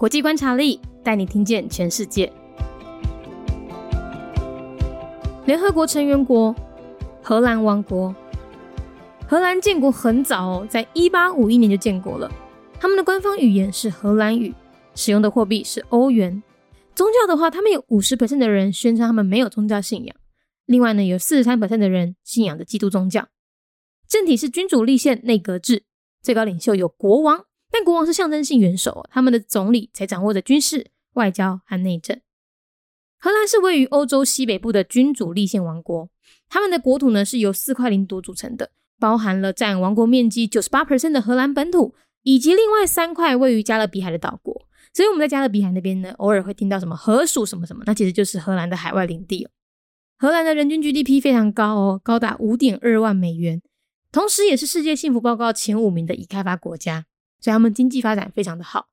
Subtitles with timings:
[0.00, 2.32] 国际观察力带你听见全世界。
[5.44, 6.56] 联合国成员国
[7.22, 8.14] 荷兰王国，
[9.28, 12.32] 荷兰建国很早哦，在一八五一年就建国了。
[12.80, 14.54] 他们的官方语言是荷兰语，
[14.94, 16.42] 使用的货币是欧元。
[16.94, 20.16] 宗教的话，他们有五十 percent 的人宣称他们没有宗教信仰，
[20.64, 23.28] 另外呢，有四十三 percent 的人信仰的基督宗教。
[24.08, 25.82] 政体是君主立宪内阁制，
[26.22, 32.20] 最高领袖有国王，但国王是象征性元首，他们的总理才掌握着军事、外交和内政。
[33.18, 36.08] 荷兰是位于欧洲西北部的君主立宪王国，
[36.48, 44.66] 他们的国土呢是由四块领土组成的，包含了占王国面积九十八 percent 的荷兰本土，以及另外三块位于加勒比海的岛国。
[44.92, 49.50] 所以我们在加勒比海那边呢，偶尔会听到什么荷属什么什么，那其实就是荷兰的海外领地哦。
[50.18, 53.62] 荷兰的人均 GDP 非常高哦，高达五点二万美元，
[54.10, 57.06] 同时也是世界幸福报告前五名的已开发国家，
[57.40, 58.88] 所以他们经济发展非常的好。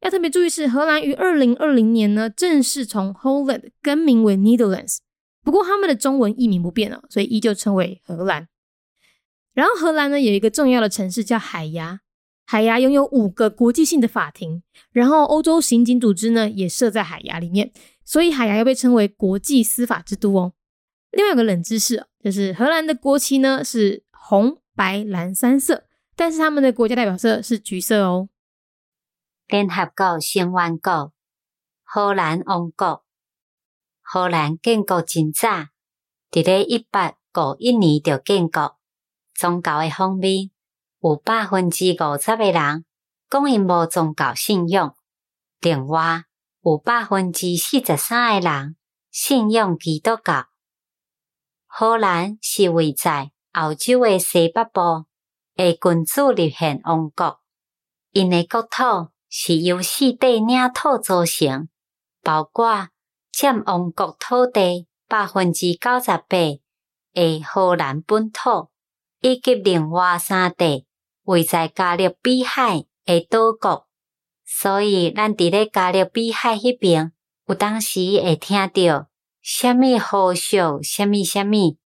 [0.00, 4.98] 要特别注意是，荷兰于二零二零年呢正式从 Holland 更名为 Netherlands，
[5.42, 8.48] 不过他们的中文译名不变哦，所以依旧称为荷兰。
[9.54, 12.00] 然后荷兰呢有一个重要的城市叫海牙，
[12.44, 17.72] 海牙拥有五个国际性的法庭，然后欧洲刑警组织呢也设在海牙里面，
[18.04, 20.52] 所以海牙又被称为国际司法之都哦。
[21.12, 25.84] 另外有个冷知识，就是荷兰的国旗呢是红、白、蓝三色，
[26.16, 28.30] 但是他们的国家代表色是橘色哦。
[29.46, 31.12] 联合国成员国
[31.84, 33.04] 荷兰王国，
[34.00, 35.68] 荷兰建国真早，
[36.30, 38.76] 伫咧一八五一年就建国。
[39.34, 40.50] 宗教诶方面，
[41.00, 42.84] 有百分之五十诶人
[43.28, 44.96] 讲因无宗教信仰，
[45.60, 46.24] 另外
[46.62, 48.76] 有百分之四十三诶人
[49.10, 50.48] 信仰基督教。
[51.66, 55.04] 荷兰是位在欧洲诶西北部
[55.56, 57.40] 诶君主立宪王国，
[58.12, 59.10] 因诶国土。
[59.28, 61.68] 是由四块领土组成，
[62.22, 62.88] 包括
[63.32, 66.26] 占王国土地百分之九十八
[67.14, 68.70] 诶荷兰本土，
[69.20, 70.86] 以及另外三地
[71.24, 73.88] 位在加勒比海诶岛国。
[74.44, 77.12] 所以，咱伫咧加勒比海迄边，
[77.46, 79.08] 有当时会听到
[79.42, 81.78] 虾米荷属、虾米虾米，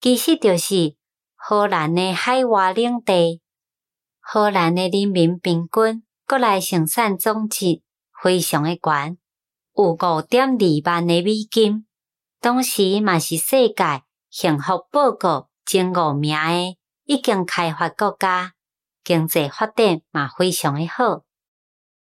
[0.00, 0.96] 其实就是
[1.44, 3.40] 荷兰的海外领地。
[4.20, 6.04] 荷兰的人民平均。
[6.24, 7.82] 国内生产总值
[8.22, 9.18] 非常诶悬，
[9.74, 11.84] 有五点二万诶美金，
[12.40, 18.54] 同时嘛是世界幸福报告前五名诶已经开发国家，
[19.04, 21.24] 经济发展嘛非常诶好。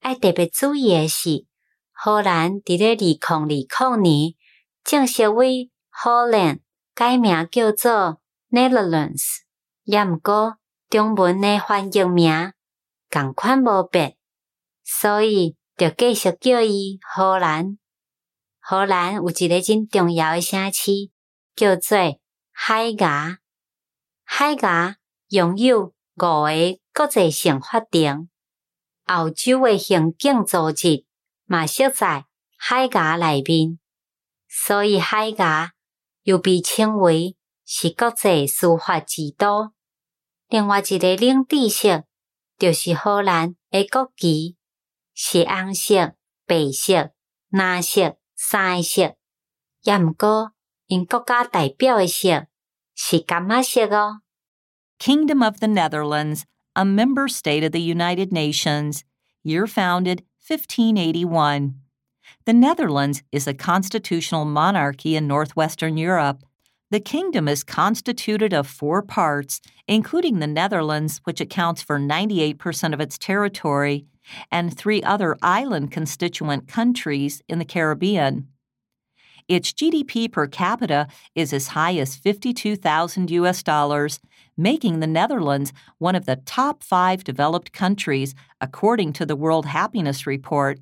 [0.00, 1.44] 爱特别注意诶是，
[1.92, 4.34] 荷兰伫咧二零二零年
[4.82, 6.58] 正式为荷兰
[6.94, 8.20] 改名叫做
[8.50, 9.42] Netherlands，
[9.84, 10.56] 也毋过
[10.88, 12.52] 中文诶翻译名。
[13.12, 14.16] 共款无变，
[14.84, 17.76] 所以就继续叫伊荷兰。
[18.60, 21.10] 荷兰有一个真重要诶城市，
[21.56, 21.98] 叫做
[22.52, 23.38] 海牙。
[24.22, 24.96] 海牙
[25.30, 26.46] 拥有五个
[26.94, 28.28] 国际性法庭，
[29.06, 31.04] 澳洲诶刑警组织
[31.46, 33.80] 嘛设在海牙内面，
[34.46, 35.72] 所以海牙
[36.22, 37.36] 又被称为
[37.72, 39.70] 是国际司法之都。
[40.48, 42.02] 另外一个领地色。
[42.58, 44.58] 就是荷兰的国旗
[45.14, 46.12] 是红色、
[46.46, 47.12] 白色、
[47.48, 49.16] 蓝色三色，
[49.80, 50.52] 也毋过
[50.86, 52.48] 因国家代表诶色
[52.94, 54.20] 是干嘛色哦。
[54.98, 56.42] Kingdom of the Netherlands,
[56.74, 59.04] a member state of the United Nations,
[59.42, 61.76] year founded 1581.
[62.44, 66.40] The Netherlands is a constitutional monarchy in northwestern Europe
[66.90, 73.00] the kingdom is constituted of four parts, including the Netherlands, which accounts for 98% of
[73.00, 74.06] its territory,
[74.50, 78.48] and three other island constituent countries in the Caribbean.
[79.48, 84.20] Its GDP per capita is as high as 52,000 US dollars,
[84.56, 90.26] making the Netherlands one of the top five developed countries according to the World Happiness
[90.26, 90.78] Report.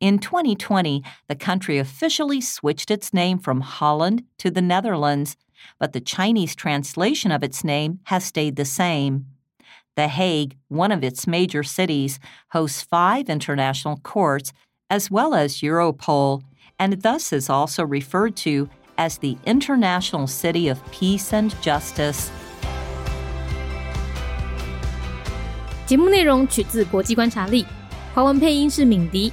[0.00, 5.36] In 2020, the country officially switched its name from Holland to the Netherlands,
[5.78, 9.26] but the Chinese translation of its name has stayed the same.
[9.96, 12.18] The Hague, one of its major cities,
[12.50, 14.52] hosts five international courts
[14.90, 16.42] as well as Europol,
[16.78, 18.68] and thus is also referred to
[18.98, 22.30] as the International City of Peace and Justice.
[25.86, 27.64] 节目内容取自国际观察力，
[28.14, 29.32] 华文配音是敏迪。